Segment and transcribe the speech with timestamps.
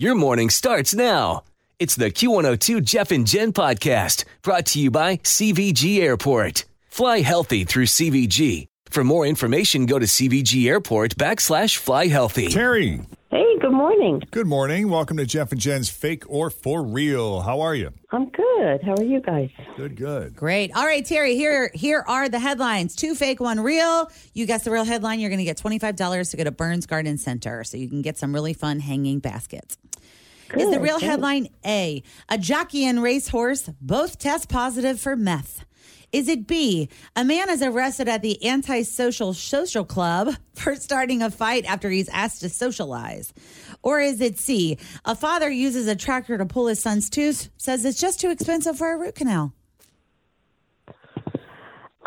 [0.00, 1.42] Your morning starts now.
[1.80, 6.64] It's the Q102 Jeff and Jen podcast brought to you by CVG Airport.
[6.86, 8.68] Fly healthy through CVG.
[8.90, 12.46] For more information, go to CVG Airport backslash fly healthy.
[12.46, 13.00] Terry,
[13.32, 14.22] Hey, good morning.
[14.30, 14.88] good morning.
[14.88, 17.40] Welcome to Jeff and Jen's Fake or For Real.
[17.40, 17.92] How are you?
[18.12, 18.44] I'm good.
[18.58, 19.50] How are you guys?
[19.76, 20.34] Good, good.
[20.34, 20.72] Great.
[20.74, 22.96] All right, Terry, here here are the headlines.
[22.96, 24.10] Two fake, one real.
[24.34, 27.18] You guess the real headline, you're going to get $25 to go to Burns Garden
[27.18, 29.78] Center so you can get some really fun hanging baskets.
[30.56, 31.04] Is the real thanks.
[31.04, 35.64] headline A, a jockey and racehorse both test positive for meth?
[36.10, 41.30] Is it B, a man is arrested at the antisocial social club for starting a
[41.30, 43.34] fight after he's asked to socialize?
[43.82, 47.84] Or is it C, a father uses a tractor to pull his son's tooth, says
[47.84, 49.52] it's just too expensive for a root canal?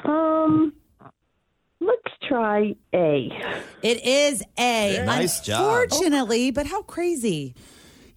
[0.03, 0.73] Um,
[1.79, 3.31] let's try A.
[3.81, 5.03] It is A.
[5.05, 5.61] Nice job.
[5.61, 7.55] Unfortunately, but how crazy.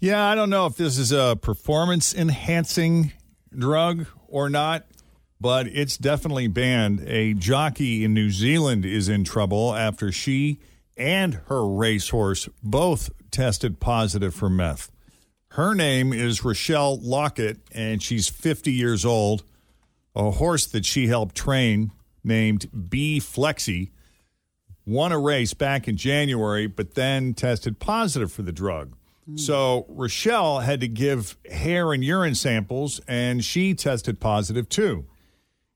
[0.01, 3.13] Yeah, I don't know if this is a performance enhancing
[3.57, 4.85] drug or not,
[5.41, 7.05] but it's definitely banned.
[7.07, 10.59] A jockey in New Zealand is in trouble after she
[10.97, 14.91] and her racehorse both tested positive for meth.
[15.49, 19.45] Her name is Rochelle Lockett, and she's 50 years old.
[20.17, 23.91] A horse that she helped train named B Flexi
[24.87, 28.95] won a race back in January, but then tested positive for the drug.
[29.27, 29.37] Hmm.
[29.37, 35.07] So Rochelle had to give hair and urine samples, and she tested positive too.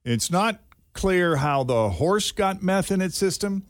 [0.05, 0.61] It's not
[0.93, 3.65] clear how the horse got meth in its system,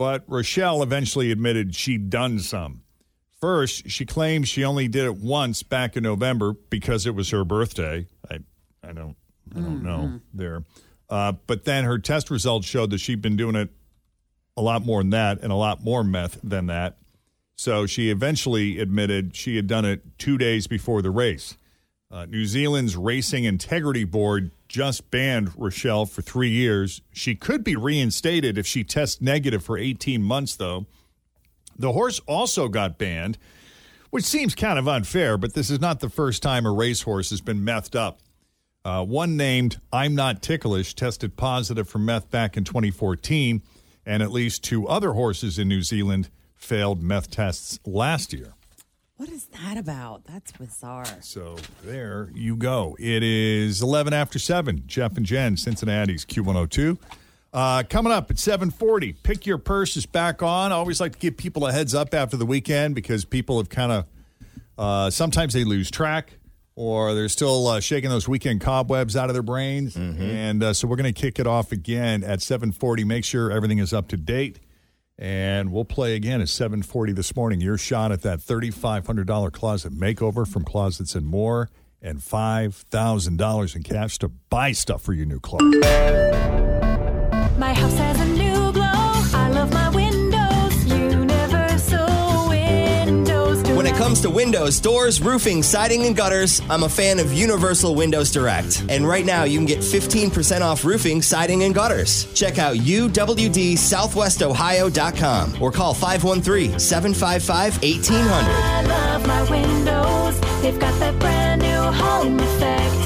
[0.00, 2.80] but Rochelle eventually admitted she'd done some.
[3.38, 7.44] First, she claimed she only did it once back in November because it was her
[7.44, 8.06] birthday.
[8.30, 8.38] I,
[8.82, 9.14] I don't,
[9.54, 10.64] I don't know there.
[11.10, 13.68] Uh, but then her test results showed that she'd been doing it
[14.56, 16.96] a lot more than that and a lot more meth than that.
[17.56, 21.58] So she eventually admitted she had done it two days before the race.
[22.10, 27.02] Uh, New Zealand's Racing Integrity Board just banned Rochelle for three years.
[27.12, 30.86] She could be reinstated if she tests negative for 18 months, though.
[31.76, 33.36] The horse also got banned,
[34.10, 37.40] which seems kind of unfair, but this is not the first time a racehorse has
[37.40, 38.20] been methed up.
[38.84, 43.62] Uh, one named I'm Not Ticklish tested positive for meth back in 2014,
[44.06, 48.54] and at least two other horses in New Zealand failed meth tests last year.
[49.20, 50.24] What is that about?
[50.24, 51.04] That's bizarre.
[51.20, 52.96] So there you go.
[52.98, 54.84] It is 11 after 7.
[54.86, 56.96] Jeff and Jen, Cincinnati's Q102.
[57.52, 60.72] Uh, coming up at 740, Pick Your Purse is back on.
[60.72, 63.68] I always like to give people a heads up after the weekend because people have
[63.68, 64.06] kind of,
[64.78, 66.38] uh, sometimes they lose track
[66.74, 69.96] or they're still uh, shaking those weekend cobwebs out of their brains.
[69.96, 73.04] And uh, so we're going to kick it off again at 740.
[73.04, 74.60] Make sure everything is up to date.
[75.20, 77.60] And we'll play again at 740 this morning.
[77.60, 81.68] Your shot at that $3,500 closet makeover from Closets and More
[82.00, 85.80] and $5,000 in cash to buy stuff for your new closet.
[87.58, 88.39] My house has a
[94.10, 98.84] comes to windows, doors, roofing, siding, and gutters, I'm a fan of Universal Windows Direct.
[98.88, 102.24] And right now, you can get 15% off roofing, siding, and gutters.
[102.34, 108.32] Check out uwdsouthwestohio.com or call 513 755 1800.
[108.34, 110.40] I love my windows.
[110.60, 112.96] They've got that brand new home effect.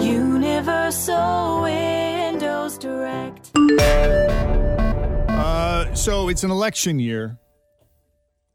[0.00, 3.50] Universal Windows Direct.
[5.28, 7.40] Uh, so it's an election year.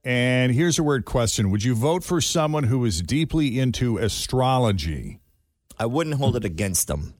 [0.04, 5.20] And here's a weird question Would you vote for someone who is deeply into astrology?
[5.78, 7.14] I wouldn't hold it against them.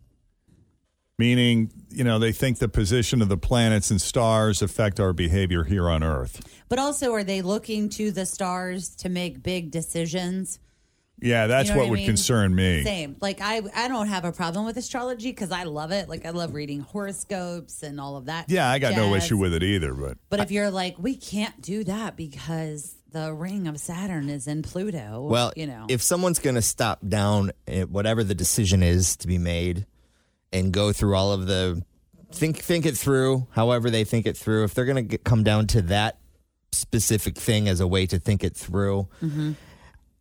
[1.18, 5.66] Meaning, you know, they think the position of the planets and stars affect our behavior
[5.66, 6.42] here on Earth.
[6.70, 10.60] But also, are they looking to the stars to make big decisions?
[11.22, 12.06] Yeah, that's You know what, what would mean?
[12.08, 12.84] concern me.
[12.84, 13.16] Same.
[13.22, 16.10] Like I, I don't have a problem with astrology because I love it.
[16.10, 18.50] Like I love reading horoscopes and all of that.
[18.50, 19.94] Yeah, I got no issue with it either.
[19.94, 24.48] But But if you're like, we can't do that because the ring of Saturn is
[24.48, 25.28] in Pluto.
[25.30, 27.52] Well, you know, if someone's going to stop down
[27.90, 29.86] whatever the decision is to be made
[30.54, 31.84] and go through all of the
[32.32, 35.66] think think it through, however they think it through, if they're going to come down
[35.68, 36.20] to that
[36.72, 39.54] specific thing as a way to think it through, Mm-hmm.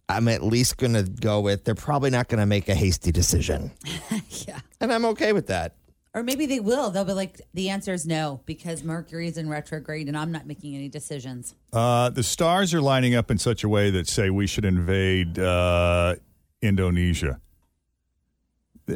[0.09, 3.13] I'm at least going to go with they're probably not going to make a hasty
[3.13, 3.73] decision.
[4.47, 4.61] yeah.
[4.81, 5.75] And I'm okay with that.
[6.15, 6.91] Or maybe they will.
[6.91, 10.75] They'll be like, the answer is no because Mercury's in retrograde and I'm not making
[10.75, 11.55] any decisions.
[11.73, 15.39] uh, the stars are lining up in such a way that say we should invade
[15.39, 16.17] uh,
[16.63, 17.41] Indonesia.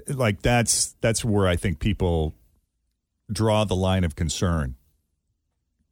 [0.08, 2.34] Like that's that's where I think people
[3.30, 4.76] draw the line of concern.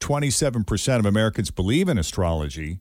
[0.00, 2.80] Twenty-seven percent of Americans believe in astrology.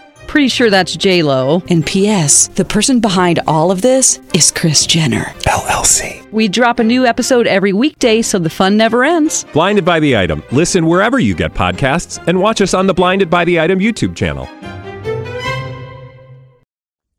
[0.31, 1.61] Pretty sure that's J Lo.
[1.67, 2.47] And P.S.
[2.47, 6.25] The person behind all of this is Kris Jenner LLC.
[6.31, 9.43] We drop a new episode every weekday, so the fun never ends.
[9.51, 10.41] Blinded by the item.
[10.53, 14.15] Listen wherever you get podcasts, and watch us on the Blinded by the Item YouTube
[14.15, 14.47] channel.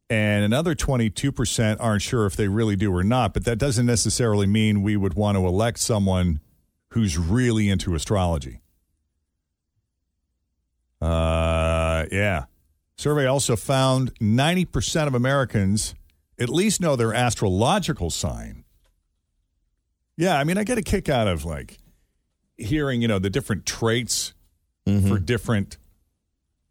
[0.08, 4.46] And another 22% aren't sure if they really do or not, but that doesn't necessarily
[4.46, 6.40] mean we would want to elect someone
[6.92, 8.62] who's really into astrology.
[11.02, 12.44] Uh, yeah.
[13.02, 15.96] Survey also found 90% of Americans
[16.38, 18.62] at least know their astrological sign.
[20.16, 21.78] Yeah, I mean, I get a kick out of like
[22.56, 24.34] hearing, you know, the different traits
[24.86, 25.08] mm-hmm.
[25.08, 25.78] for different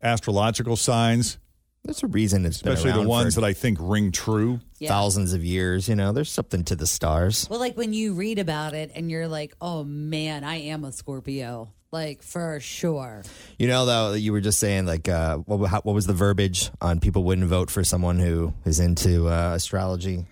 [0.01, 1.37] astrological signs
[1.83, 4.61] There's a reason it's been especially the ones for that I think ring true.
[4.79, 4.87] Yeah.
[4.87, 5.89] thousands of years.
[5.89, 7.45] You know, there's something to the stars.
[7.49, 10.93] Well, like when you read about it and you're like, oh man, I am a
[10.93, 11.73] Scorpio.
[11.91, 13.23] Like for sure.
[13.59, 16.71] You know, though, you were just saying like, uh, what, how, what was the verbiage
[16.79, 20.25] on people wouldn't vote for someone who is into uh, astrology?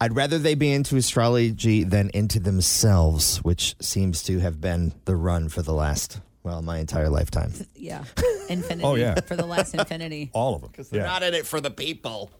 [0.00, 5.14] I'd rather they be into astrology than into themselves, which seems to have been the
[5.14, 7.52] run for the last, well, my entire lifetime.
[7.76, 8.02] Yeah.
[8.48, 8.84] Infinity.
[8.84, 9.20] Oh, yeah.
[9.20, 10.30] For the last infinity.
[10.32, 10.70] All of them.
[10.72, 11.06] because They're Yeah.
[11.06, 12.30] not in it for the people.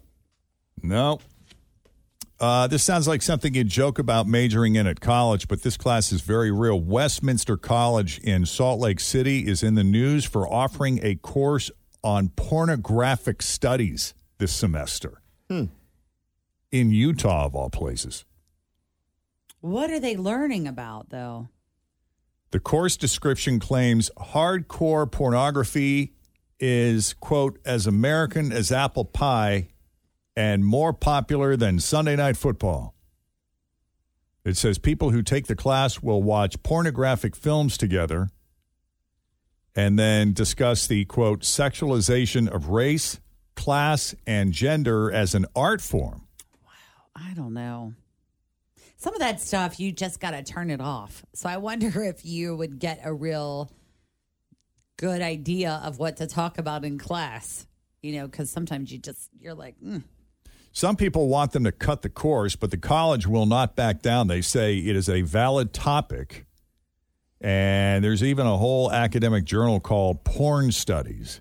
[0.83, 1.21] No.
[2.43, 6.11] Uh, this sounds like something you'd joke about majoring in at college, but this class
[6.11, 6.81] is very real.
[6.81, 11.71] Westminster College in Salt Lake City is in the news for offering a course
[12.03, 15.23] on pornographic studies this semester
[16.73, 18.25] in Utah, of all places.
[19.61, 21.49] What are they learning about though?
[22.50, 26.15] The course description claims hardcore pornography
[26.59, 29.69] is, quote, as American as apple pie
[30.37, 32.94] and more popular than Sunday night football.
[34.44, 38.31] It says people who take the class will watch pornographic films together
[39.75, 43.20] and then discuss the, quote, sexualization of race,
[43.55, 46.27] class, and gender as an art form.
[46.65, 46.70] Wow,
[47.15, 47.94] I don't know.
[48.96, 51.24] Some of that stuff you just got to turn it off.
[51.34, 53.70] So I wonder if you would get a real
[54.96, 57.67] good idea of what to talk about in class.
[58.03, 60.03] You know, because sometimes you just you're like, mm.
[60.72, 64.29] Some people want them to cut the course, but the college will not back down.
[64.29, 66.46] They say it is a valid topic.
[67.41, 71.41] And there's even a whole academic journal called Porn Studies.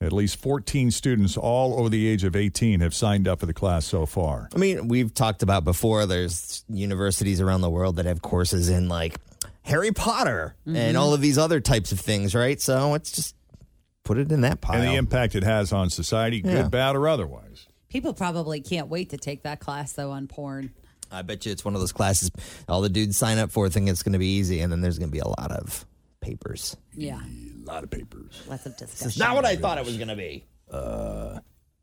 [0.00, 3.54] At least 14 students, all over the age of 18, have signed up for the
[3.54, 4.48] class so far.
[4.54, 8.88] I mean, we've talked about before, there's universities around the world that have courses in
[8.88, 9.18] like
[9.62, 10.98] Harry Potter and mm-hmm.
[10.98, 12.60] all of these other types of things, right?
[12.60, 13.34] So it's just
[14.04, 14.80] put it in that pile.
[14.80, 16.62] And the impact it has on society, Yeah.
[16.62, 17.67] good, bad, or otherwise.
[17.88, 20.72] People probably can't wait to take that class though on porn.
[21.10, 22.30] I bet you it's one of those classes
[22.68, 24.98] all the dudes sign up for think it's going to be easy, and then there's
[24.98, 25.86] going to be a lot of
[26.20, 26.76] papers.
[26.94, 28.42] Yeah, A lot of papers.
[28.48, 29.18] lots of It's discussion.
[29.20, 30.44] not what I thought it was going to be.
[30.70, 31.38] Uh,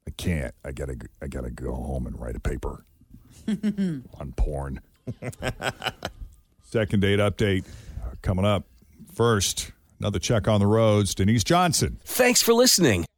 [0.08, 0.54] I can't.
[0.64, 0.96] I gotta.
[1.24, 2.86] I gotta go home and write a paper
[3.48, 4.80] on porn.
[6.64, 7.66] Second date update
[8.04, 8.66] uh, coming up.
[9.14, 11.16] First, another check on the roads.
[11.16, 12.00] Denise Johnson.
[12.06, 13.06] Thanks for listening